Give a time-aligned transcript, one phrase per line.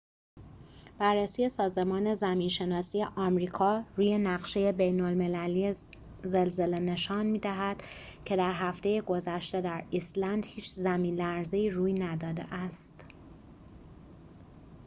[0.97, 5.75] بررسی سازمان زمین‌شناسی آمریکا روی نقشه بین‌المللی
[6.23, 7.83] زلزله نشان می‌دهد
[8.25, 12.93] که در هفته گذشته در ایسلند هیچ زمین‌لرزه‌ای روی نداده است